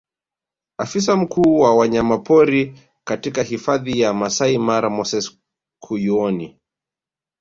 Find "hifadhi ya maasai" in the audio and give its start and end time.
3.43-4.57